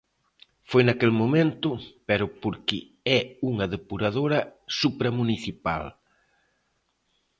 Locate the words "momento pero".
1.21-2.25